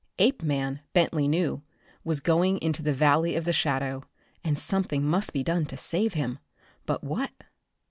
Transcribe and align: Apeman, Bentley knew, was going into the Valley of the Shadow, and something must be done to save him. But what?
Apeman, 0.17 0.79
Bentley 0.93 1.27
knew, 1.27 1.61
was 2.03 2.21
going 2.21 2.57
into 2.59 2.81
the 2.81 2.91
Valley 2.91 3.35
of 3.35 3.45
the 3.45 3.53
Shadow, 3.53 4.01
and 4.43 4.57
something 4.57 5.05
must 5.05 5.31
be 5.31 5.43
done 5.43 5.67
to 5.67 5.77
save 5.77 6.15
him. 6.15 6.39
But 6.87 7.03
what? 7.03 7.29